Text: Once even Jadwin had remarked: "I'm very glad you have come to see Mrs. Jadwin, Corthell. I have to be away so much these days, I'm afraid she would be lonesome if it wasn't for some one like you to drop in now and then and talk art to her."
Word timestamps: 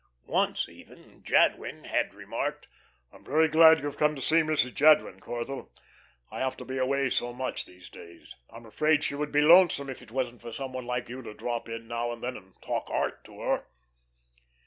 Once 0.25 0.67
even 0.67 1.21
Jadwin 1.23 1.83
had 1.83 2.15
remarked: 2.15 2.67
"I'm 3.13 3.23
very 3.23 3.47
glad 3.47 3.77
you 3.77 3.85
have 3.85 3.99
come 3.99 4.15
to 4.15 4.19
see 4.23 4.37
Mrs. 4.37 4.73
Jadwin, 4.73 5.19
Corthell. 5.19 5.69
I 6.31 6.39
have 6.39 6.57
to 6.57 6.65
be 6.65 6.79
away 6.79 7.11
so 7.11 7.33
much 7.33 7.65
these 7.65 7.87
days, 7.87 8.33
I'm 8.49 8.65
afraid 8.65 9.03
she 9.03 9.13
would 9.13 9.31
be 9.31 9.41
lonesome 9.41 9.91
if 9.91 10.01
it 10.01 10.09
wasn't 10.09 10.41
for 10.41 10.51
some 10.51 10.73
one 10.73 10.87
like 10.87 11.07
you 11.07 11.21
to 11.21 11.35
drop 11.35 11.69
in 11.69 11.87
now 11.87 12.11
and 12.11 12.23
then 12.23 12.35
and 12.35 12.59
talk 12.63 12.89
art 12.89 13.23
to 13.25 13.41
her." 13.41 13.67